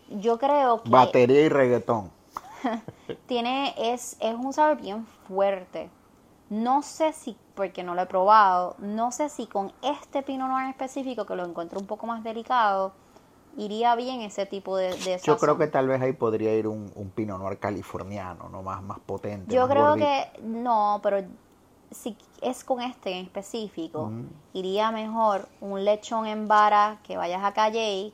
[0.08, 2.17] Yo creo que Batería y reggaetón.
[3.26, 5.90] tiene es, es un sabor bien fuerte.
[6.50, 10.64] No sé si, porque no lo he probado, no sé si con este Pinot Noir
[10.64, 12.92] en específico, que lo encuentro un poco más delicado,
[13.58, 16.90] iría bien ese tipo de, de Yo creo que tal vez ahí podría ir un,
[16.94, 18.62] un Pinot Noir californiano, ¿no?
[18.62, 19.54] Más, más potente.
[19.54, 20.06] Yo más creo gordito.
[20.06, 21.22] que no, pero
[21.90, 24.10] si es con este en específico,
[24.52, 28.12] iría mejor un lechón en vara que vayas a Calle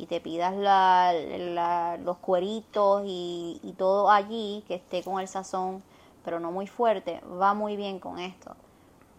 [0.00, 5.28] y te pidas la, la- los cueritos y, y todo allí que esté con el
[5.28, 5.82] sazón,
[6.24, 8.54] pero no muy fuerte, va muy bien con esto.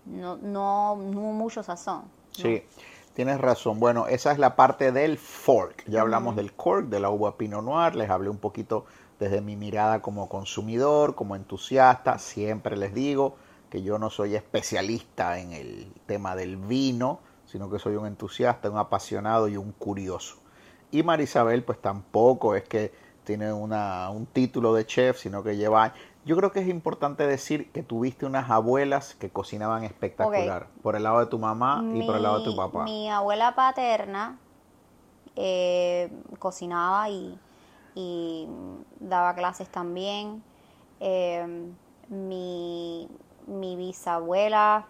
[0.05, 2.03] No, no, no mucho sazón.
[2.31, 2.63] Sí,
[3.13, 3.79] tienes razón.
[3.79, 5.83] Bueno, esa es la parte del fork.
[5.87, 7.95] Ya hablamos del cork, de la uva Pinot Noir.
[7.95, 8.85] Les hablé un poquito
[9.19, 12.17] desde mi mirada como consumidor, como entusiasta.
[12.17, 13.35] Siempre les digo
[13.69, 18.69] que yo no soy especialista en el tema del vino, sino que soy un entusiasta,
[18.69, 20.37] un apasionado y un curioso.
[20.91, 25.93] Y Marisabel, pues tampoco es que tiene una, un título de chef, sino que lleva...
[26.23, 31.03] Yo creo que es importante decir que tuviste unas abuelas que cocinaban espectacular, por el
[31.03, 32.83] lado de tu mamá y por el lado de tu papá.
[32.83, 34.37] Mi abuela paterna
[35.35, 37.39] eh, cocinaba y,
[37.95, 38.47] y
[38.99, 40.43] daba clases también.
[40.99, 41.71] Eh,
[42.09, 43.09] mi,
[43.47, 44.85] mi bisabuela,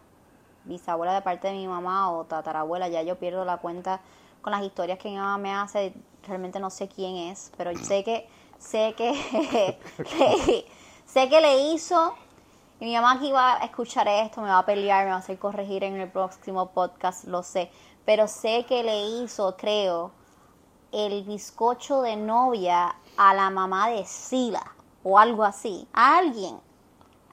[0.66, 4.02] bisabuela de parte de mi mamá o tatarabuela, ya yo pierdo la cuenta
[4.42, 5.94] con las historias que mi mamá me hace,
[6.28, 8.28] realmente no sé quién es, pero sé que
[8.58, 9.12] sé que
[10.20, 10.66] le-
[11.06, 12.14] sé que le hizo
[12.80, 15.20] Y mi mamá aquí va a escuchar esto, me va a pelear, me va a
[15.20, 17.70] hacer corregir en el próximo podcast, lo sé.
[18.06, 20.12] Pero sé que le hizo, creo,
[20.92, 24.64] el bizcocho de novia a la mamá de Sila
[25.04, 25.88] o algo así.
[25.94, 26.60] A alguien.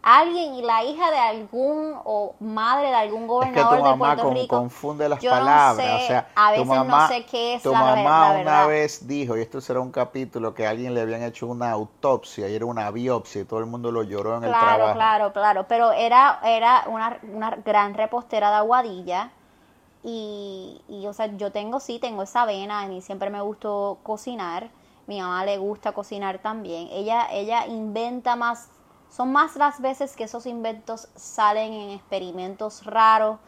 [0.02, 3.82] Alguien y la hija de algún o madre de algún Es que gobernador tu de
[3.82, 4.46] mamá Puerto con- Rico.
[4.46, 5.76] confunde las Yo no palabras.
[5.76, 8.40] sé, o sea, a tu veces no mamá, sé qué es tu la mamá la
[8.42, 11.70] una vez dijo, y esto será un capítulo, que a alguien le habían hecho una
[11.70, 14.94] autopsia y era una biopsia y todo el mundo lo lloró en el trabajo.
[14.94, 15.66] claro, claro.
[15.68, 19.30] Pero era, era una, una gran repostera de Aguadilla.
[20.04, 22.82] Y, y, o sea, yo tengo, sí, tengo esa vena.
[22.82, 24.70] A mí siempre me gustó cocinar.
[25.06, 26.88] Mi mamá le gusta cocinar también.
[26.92, 28.70] Ella, ella inventa más.
[29.10, 33.38] Son más las veces que esos inventos salen en experimentos raros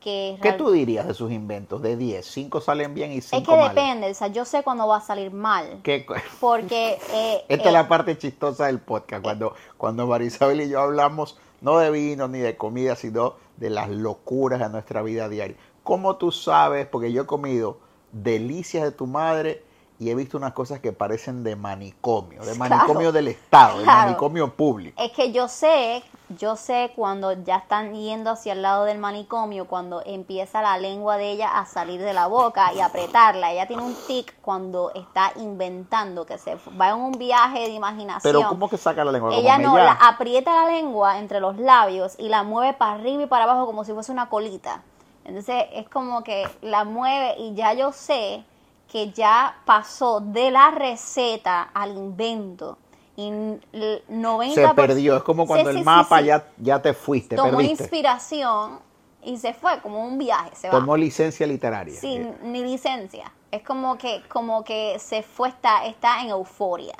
[0.00, 1.82] que ¿Qué tú dirías de sus inventos?
[1.82, 3.74] De 10, 5 salen bien y 5 Es que mal.
[3.74, 5.80] depende, o sea, yo sé cuándo va a salir mal.
[5.82, 6.06] ¿Qué-
[6.40, 6.98] Porque.
[7.12, 11.36] eh, Esta eh, es la parte chistosa del podcast, cuando, cuando Marisabel y yo hablamos
[11.60, 15.56] no de vino ni de comida, sino de las locuras de nuestra vida diaria.
[15.82, 16.86] ¿Cómo tú sabes?
[16.86, 17.78] Porque yo he comido
[18.12, 19.64] delicias de tu madre
[20.00, 22.76] y he visto unas cosas que parecen de manicomio, de Claro.
[22.76, 24.06] manicomio del Estado, de Claro.
[24.06, 25.00] manicomio público.
[25.02, 26.04] Es que yo sé,
[26.38, 31.16] yo sé cuando ya están yendo hacia el lado del manicomio, cuando empieza la lengua
[31.16, 33.52] de ella a salir de la boca y apretarla.
[33.52, 38.20] Ella tiene un tic cuando está inventando, que se va en un viaje de imaginación.
[38.22, 39.34] Pero ¿cómo que saca la lengua?
[39.34, 43.26] Ella no, la, aprieta la lengua entre los labios y la mueve para arriba y
[43.26, 44.82] para abajo como si fuese una colita.
[45.24, 48.44] Entonces es como que la mueve y ya yo sé
[48.88, 52.78] que ya pasó de la receta al invento.
[53.16, 53.28] Y
[53.72, 56.24] l- 90 Se perdió, es como cuando Sí, el sí, sí, mapa sí.
[56.26, 57.82] Ya, ya te fuiste, tomó perdiste.
[57.84, 58.80] inspiración
[59.22, 62.00] y se fue como un viaje, se va Tomó licencia literaria.
[62.00, 63.32] sin ni licencia.
[63.50, 66.94] Es como que como que se fue está está en euforia.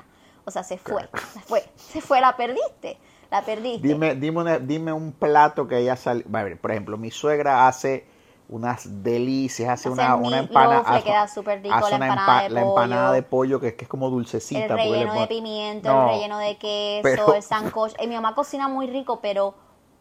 [0.44, 2.98] O sea, se fue, se fue, se fue, la perdiste,
[3.30, 3.86] la perdiste.
[3.86, 6.28] Dime, dime, una- dime un plato que haya salido.
[6.60, 8.06] Por ejemplo, mi suegra hace
[8.48, 10.94] unas delicias, hace, Hace una, una empanada.
[10.96, 13.88] le queda súper rico, hace la empanada de la empanada de pollo que, que es
[13.88, 14.64] como dulcecita.
[14.64, 17.94] el le relleno de pimiento, No, el relleno de queso, pero- el sancocho.
[17.98, 19.54] Eh, mi mamá cocina muy rico, pero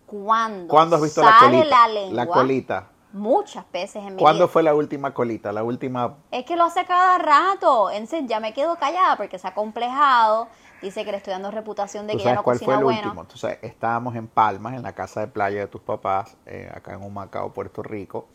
[0.06, 1.66] cuando ¿Cuándo has visto la colita?
[1.66, 2.88] la lengua, colita.
[3.12, 4.54] muchas veces en mi ¿Cuándo vida.
[4.54, 5.52] fue la última colita?
[5.52, 6.16] La última.
[6.32, 7.90] Es que lo hace cada rato.
[7.90, 10.48] Entonces ya me quedo callada porque se ha complejado.
[10.82, 12.84] Dice que le estoy dando reputación de ¿Tú que ya no cuál fue cocina el
[12.84, 13.02] bueno.
[13.04, 13.22] último?
[13.22, 17.04] Entonces, estábamos en Palmas, en la casa de playa de tus papás, eh, acá en
[17.04, 18.28] Humacao, Puerto Rico.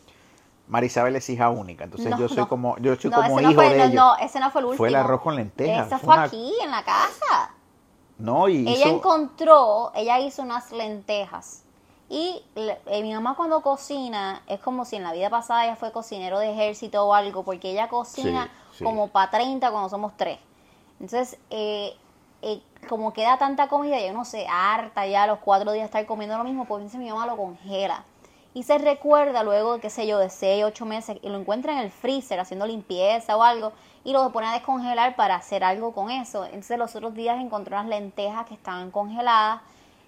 [0.67, 2.47] Marisabel es hija única, entonces No, yo soy no.
[2.49, 3.95] como, yo soy No, como hijo fue, de no, ellos.
[3.95, 4.77] no, ese no fue el último.
[4.77, 7.51] Fue el arroz con lentejas, Ese fue fue una- aquí, en la casa.
[8.17, 11.63] No, y Ella hizo- encontró, ella hizo unas lentejas.
[12.09, 15.75] Y le- eh, mi mamá cuando cocina, es como si en la vida pasada ella
[15.75, 18.83] fue cocinero de ejército o algo, porque ella cocina Sí, sí.
[18.83, 20.39] como para 30 cuando somos tres.
[20.99, 21.93] Entonces, eh,
[22.43, 26.37] eh, como queda tanta comida, yo no sé, harta ya los cuatro días estar comiendo
[26.37, 28.03] lo mismo, pues mi mamá lo congela.
[28.53, 31.79] Y se recuerda luego, qué sé yo, de 6, 8 meses, y lo encuentra en
[31.79, 33.71] el freezer haciendo limpieza o algo,
[34.03, 36.45] y lo pone a descongelar para hacer algo con eso.
[36.45, 39.61] Entonces los otros días encontró unas lentejas que estaban congeladas,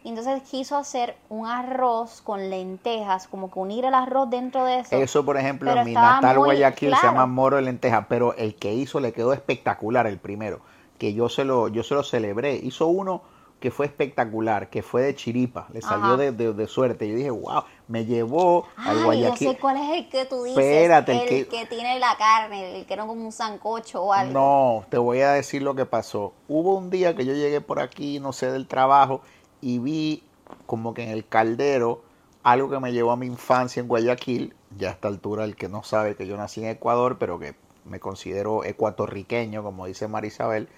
[0.04, 4.82] y entonces quiso hacer un arroz con lentejas, como que unir el arroz dentro de
[4.82, 4.95] eso.
[4.95, 8.54] Eso, por ejemplo, en mi natal muy Guayaquil se llama moro de lenteja, pero el
[8.54, 10.60] que hizo le quedó espectacular el primero,
[10.97, 12.55] que yo se lo, yo se lo celebré.
[12.55, 13.21] Hizo uno
[13.60, 17.08] que fue espectacular, que fue de chiripa, le salió de, de- de suerte.
[17.08, 19.49] Yo dije, wow, me llevó al Guayaquil.
[19.49, 20.58] sé cuál es el que tú dices.
[20.63, 21.65] Espérate, el el que- que...
[21.65, 24.34] tiene la carne, el que era como un sancocho o algo.
[24.34, 26.34] No, te voy a decir lo que pasó.
[26.47, 29.21] Hubo un día que yo llegué por aquí, no sé, del trabajo,
[29.62, 30.23] y vi
[30.67, 32.03] como que en el caldero
[32.43, 34.53] algo que me llevó a mi infancia en Guayaquil.
[34.77, 37.55] Ya a esta altura, el que no sabe que yo nací en Ecuador, pero que
[37.86, 40.75] me considero ecuatorriqueño, como dice Marisabel, pues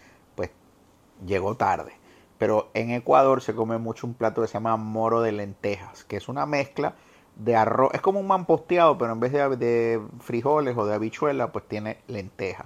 [1.25, 1.93] llegó tarde.
[2.37, 6.17] Pero en Ecuador se come mucho un plato que se llama moro de lentejas, que
[6.17, 6.93] es una mezcla
[7.35, 7.93] de arroz.
[7.93, 11.97] Es como un mamposteado, pero en vez de, de frijoles o de habichuela, pues tiene
[12.07, 12.65] lenteja.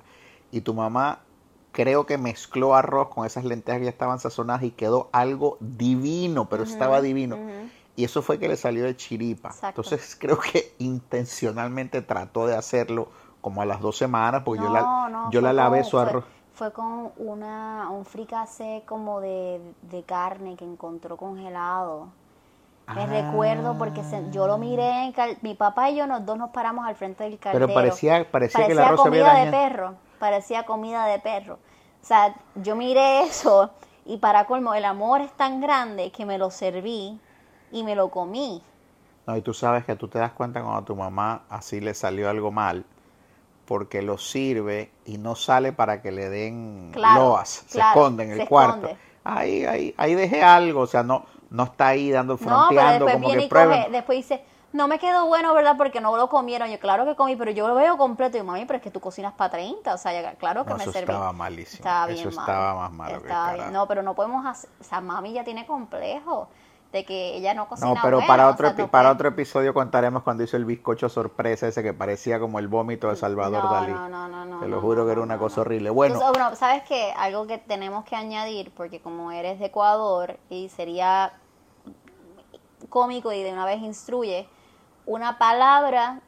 [0.52, 1.20] Y tu mamá
[1.72, 6.50] creo que mezcló arroz con esas lentejas que ya estaban sazonadas y quedó algo divino,
[6.50, 7.38] pero estaba divino.
[7.96, 9.50] Y eso fue que le salió de chiripa.
[9.50, 9.82] Exacto.
[9.82, 13.10] Entonces creo que intencionalmente trató de hacerlo
[13.42, 16.26] como a las dos semanas, porque yo la, No, yo la lavé su arroz.
[16.54, 22.08] Fue con una, un fricase como de, de carne que encontró congelado.
[22.94, 23.08] Me Ah.
[23.08, 26.96] recuerdo porque se- yo lo miré, mi papá y yo los dos nos paramos al
[26.96, 27.68] frente del caldero.
[27.68, 31.20] Pero parecía, parecía, que el Parecía arroz se había comida de perro, parecía comida de
[31.20, 31.54] perro.
[32.02, 33.70] O sea, yo miré eso
[34.06, 37.18] y para colmo, el amor es tan grande que me lo serví
[37.72, 38.62] y me lo comí.
[39.26, 41.94] No, y tú sabes que tú te das cuenta cuando a tu mamá así le
[41.94, 42.84] salió algo mal,
[43.66, 48.24] porque lo sirve y no sale para que le den Claro, loas, se claro, esconde
[48.24, 48.88] en el cuarto.
[48.88, 48.98] esconde.
[49.24, 53.14] Ahí, ahí, ahí dejé algo, o sea, no, No está ahí dando No, fronteando después
[53.16, 53.92] como viene que y coge, prueben.
[53.92, 54.42] después dice,
[54.74, 55.76] no me quedó bueno, ¿verdad?
[55.78, 56.70] Porque no lo comieron.
[56.70, 58.38] Yo, claro que comí, pero yo lo veo completo.
[58.38, 59.94] Y mami, pero es que tú cocinas para 30.
[59.94, 61.12] O sea, ya- claro que No, me eso serví.
[61.14, 61.78] estaba malísimo.
[61.80, 63.58] Estaba Eso bien estaba más malo que Estaba bien.
[63.58, 63.74] carajo.
[63.74, 66.48] No, pero no podemos hacer, o sea, mami ya tiene complejo
[66.92, 69.30] de que ella no cocina No, pero bueno, para o otro, sea, no para otro
[69.30, 73.64] episodio contaremos cuando hizo el bizcocho sorpresa ese que parecía como el vómito de Salvador
[73.64, 73.94] no, Dalí.
[73.94, 74.60] No, no, no, no.
[74.60, 75.62] Te lo no, juro no, que era no, una no, cosa no.
[75.62, 75.90] horrible.
[75.90, 77.14] Bueno, Entonces, bueno, ¿sabes qué?
[77.18, 81.34] Algo que tenemos que añadir, porque como eres de Ecuador y sería
[82.90, 84.48] cómico y de una vez instruye,
[85.06, 86.20] una palabra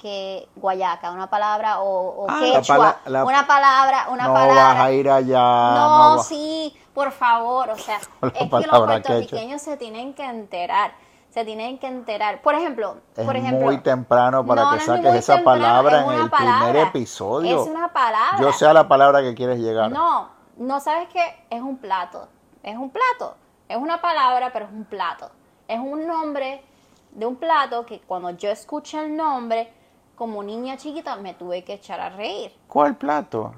[0.00, 4.32] que guayaca, una palabra o, o Ah, la quechua, pala- la- una palabra, una no
[4.32, 4.54] palabra.
[4.54, 5.38] vas a ir allá.
[5.74, 10.94] No, sí, por favor, o sea, es que los puertorriqueños se tienen que enterar,
[11.30, 12.42] se tienen que enterar.
[12.42, 16.00] Por ejemplo, Es por ejemplo, muy temprano para no, que no saques esa temprano, palabra
[16.00, 17.62] es en el primer episodio.
[17.62, 18.40] Es una palabra.
[18.40, 19.92] Yo sé a la palabra que quieres llegar.
[19.92, 22.26] No, no sabes qué, es un plato,
[22.64, 23.36] es un plato,
[23.68, 25.30] es una palabra, pero es un plato.
[25.68, 26.64] Es un nombre
[27.12, 29.72] de un plato que cuando yo escuché el nombre,
[30.16, 32.52] como niña chiquita, me tuve que echar a reír.
[32.66, 33.54] ¿Cuál plato?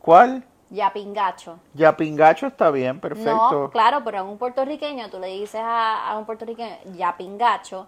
[0.00, 0.44] ¿Cuál?
[0.70, 1.58] Ya pingacho.
[1.74, 3.62] Ya pingacho está bien, perfecto.
[3.62, 7.86] No, claro, pero a un puertorriqueño, tú le dices a, a un puertorriqueño, ya pingacho,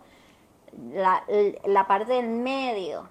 [0.92, 1.22] la,
[1.64, 3.08] la parte del medio.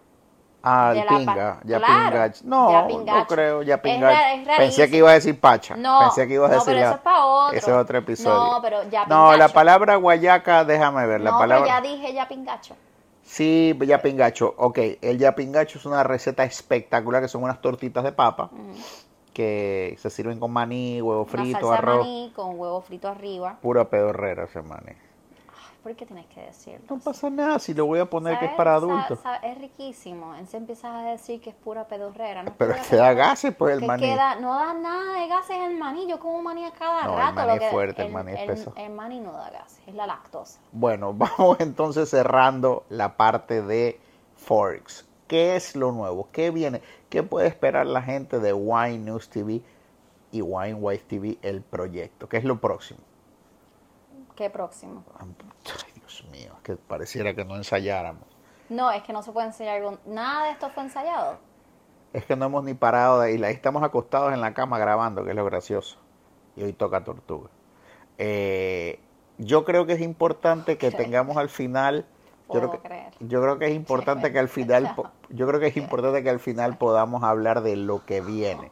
[0.63, 2.41] Ah, de el pa- pinga, ya Claro, pingacho.
[2.45, 2.87] No, ya
[3.19, 4.21] no creo, ya Es pingacho.
[4.21, 5.75] ra- es Pensé que iba a decir pacha.
[5.77, 7.57] No, Pensé que ibas a no, decir pero la- eso es pa' otro.
[7.57, 8.51] Ese es otro episodio.
[8.51, 11.65] No, pero ya No, la palabra guayaca, déjame ver, la no, palabra.
[11.65, 12.75] pero ya dije ya pingacho.
[13.23, 14.55] Sí, yapingacho.
[14.57, 18.49] Ok, el yapingacho es una receta espectacular que son unas tortitas de papa
[19.37, 21.97] que se sirven con maní, huevo Una frito, salsa de arroz.
[22.07, 23.57] maní con huevo frito arriba.
[23.61, 24.87] Pura pedorrera ese maní.
[24.89, 24.95] Ay,
[25.83, 26.85] ¿Por qué tienes que decirlo?
[26.89, 29.19] No pasa nada si lo voy a poner que es para adultos.
[29.43, 30.33] es riquísimo.
[30.33, 32.41] Entonces empiezas a decir que es pura pedorrera.
[32.41, 33.13] No Pero pura que da pedorrera.
[33.27, 34.03] gases pues el Que maní.
[34.03, 36.07] queda- no da nada de gases el maní.
[36.09, 37.35] Yo como maní a cada No, el rato.
[37.35, 38.73] maní lo es que- fuerte, el maní es pesado.
[38.75, 40.59] El maní no da gases, es la lactosa.
[40.71, 43.99] Bueno, vamos entonces cerrando la parte de
[44.35, 45.05] Forex.
[45.27, 46.29] ¿Qué es lo nuevo?
[46.31, 46.81] ¿Qué viene?
[47.09, 49.61] ¿Qué puede esperar la gente de Wine News TV
[50.31, 52.27] y Wine Wise TV, el proyecto?
[52.29, 52.99] ¿Qué es lo próximo?
[54.35, 55.03] ¿Qué próximo?
[55.19, 58.23] Ay, Dios mío, que pareciera que no ensayáramos.
[58.69, 59.81] No, es que no se puede enseñar.
[59.81, 61.37] con- Nada de esto fue ensayado.
[62.13, 63.43] Es que no hemos ni parado de ahí.
[63.43, 65.97] Ahí estamos acostados en la cama grabando, que es lo gracioso.
[66.55, 67.49] Y hoy toca tortuga.
[68.17, 68.99] Eh,
[69.37, 72.05] yo creo que es importante que tengamos al final.
[72.49, 73.13] Yo creo, que, creer.
[73.19, 74.95] yo creo que es importante que al final,
[75.29, 78.71] yo creo que es importante que al final podamos hablar de lo que viene.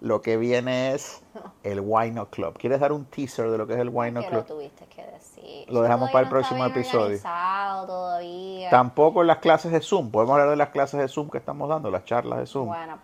[0.00, 1.22] Lo que viene es
[1.62, 2.58] el Wine Up Club.
[2.58, 3.92] ¿Quieres dar un teaser de lo que es el lo
[4.28, 4.46] Club?
[4.46, 5.70] tuviste que decir.
[5.70, 7.18] Lo dejamos para el no próximo episodio.
[7.86, 8.70] Todavía.
[8.70, 10.10] Tampoco las clases de Zoom.
[10.10, 12.66] Podemos hablar de las clases de Zoom que estamos dando, las charlas de Zoom.
[12.66, 12.98] Bueno.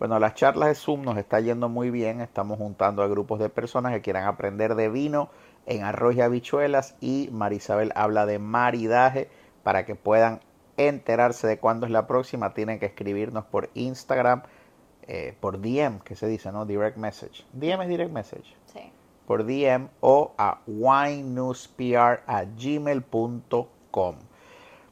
[0.00, 2.22] Bueno, las charlas de Zoom nos está yendo muy bien.
[2.22, 5.28] Estamos juntando a grupos de personas que quieran aprender de vino
[5.70, 6.96] en arroz y habichuelas.
[7.00, 9.30] Y Marisabel habla de maridaje
[9.62, 10.40] para que puedan
[10.76, 12.52] enterarse de cuándo es la próxima.
[12.52, 14.42] Tienen que escribirnos por Instagram,
[15.06, 16.66] eh, por DM, que se dice, ¿no?
[16.66, 17.44] Direct message.
[17.52, 18.56] DM es direct message.
[18.66, 18.92] Sí.
[19.26, 24.16] Por DM o a winenewspr a gmail.com.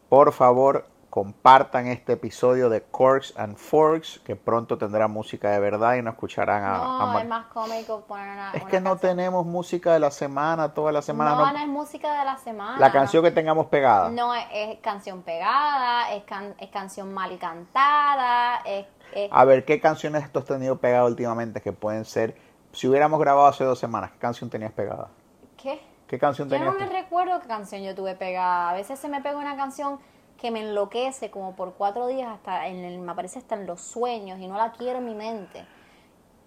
[0.09, 5.95] Por favor, compartan este episodio de Corks and Forks, que pronto tendrá música de verdad
[5.95, 6.79] y no escucharán a...
[6.79, 8.51] No, a es más cómico poner una.
[8.53, 11.31] Es una que no tenemos música de la semana, toda la semana.
[11.31, 12.79] No, no- no es música de la semana.
[12.79, 14.11] la canción que tengamos pegada.
[14.11, 19.65] No es, es canción pegada, es, can- es canción mal cantada, es, es- A ver,
[19.65, 22.37] ¿qué canciones tú has tenido pegada últimamente que pueden ser...
[22.73, 25.09] Si hubiéramos grabado hace dos semanas, ¿qué canción tenías pegada?
[25.57, 25.81] ¿Qué?
[26.07, 28.71] ¿Qué canción Yo tenías no me recuerdo qué canción yo tuve pegada.
[28.71, 29.99] A veces se me pega una canción
[30.41, 33.81] que me enloquece como por cuatro días hasta en el- me aparece hasta en los
[33.81, 35.65] sueños y no la quiero en mi mente.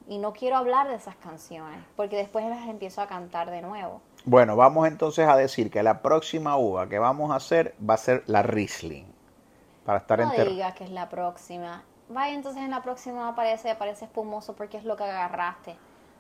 [0.08, 4.02] Y no quiero hablar de esas canciones porque después las empiezo a cantar de nuevo.
[4.26, 7.98] Bueno, vamos entonces a decir que la próxima uva que vamos a hacer va a
[7.98, 9.06] ser la Riesling.
[9.86, 11.84] Para estar No digas que es la próxima.
[12.10, 15.76] Vaya, entonces en la próxima aparece, aparece espumoso porque es lo que agarraste.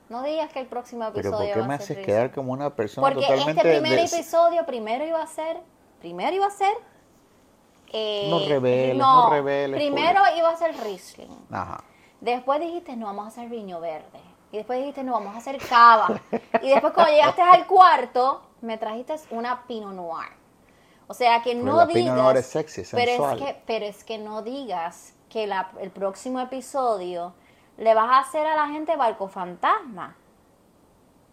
[0.09, 2.75] No digas que el próximo Pero episodio ¿por qué va me haces quedar como una
[2.75, 5.57] persona Porque totalmente este primer episodio primero iba a ser,
[5.99, 6.73] primero iba a ser,
[7.93, 11.45] eh, No reveles, no reveles, Primero iba a ser Riesling.
[11.51, 11.83] Ajá.
[12.19, 14.19] Después dijiste no vamos a hacer viño verde.
[14.51, 16.19] Y después dijiste no vamos a hacer cava.
[16.61, 20.27] y después cuando llegaste al cuarto me trajiste una Pinot Noir.
[21.07, 22.03] O sea que Pero no la digas.
[22.03, 23.37] Pinot Noir es sexy, pero es sensual.
[23.39, 27.33] que, pero es que no digas que la- el próximo episodio
[27.77, 30.15] le vas a hacer a la gente barco fantasma.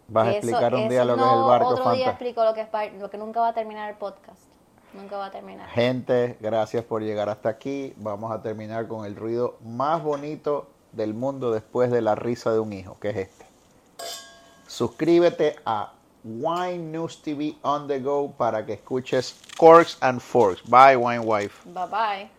[0.07, 2.11] Vas a Eso- explicar un día lo que es el barco Otro día fantasma.
[2.11, 4.48] explico lo que es lo que nunca va a terminar el podcast.
[4.93, 5.69] Nunca va a terminar.
[5.69, 7.93] Gente, gracias por llegar hasta aquí.
[7.97, 12.59] Vamos a terminar con el ruido más bonito del mundo después de la risa de
[12.59, 13.45] un hijo, que es este.
[14.67, 20.63] Suscríbete a Wine News TV on the go para que escuches Corks and Forks.
[20.69, 21.69] Bye, Wine Wife.
[21.69, 22.38] Bye bye.